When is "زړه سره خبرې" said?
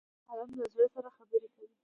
0.73-1.47